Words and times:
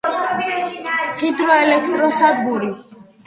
ჰიდრო 1.19 1.51
ელექტრო 1.65 2.09
სადგური 2.17 2.73